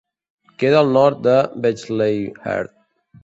Queda 0.61 0.79
al 0.85 0.89
nord 0.95 1.19
de 1.27 1.35
Bexleyheath. 1.67 2.75